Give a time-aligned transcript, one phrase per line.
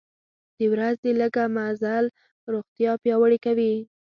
[0.57, 2.05] د ورځې لږه مزل
[2.53, 3.75] روغتیا پیاوړې کوي.